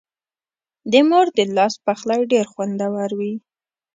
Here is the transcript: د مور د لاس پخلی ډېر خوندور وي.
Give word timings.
د 0.91 0.93
مور 1.09 1.27
د 1.37 1.39
لاس 1.55 1.73
پخلی 1.85 2.21
ډېر 2.31 2.45
خوندور 2.53 3.09
وي. 3.19 3.33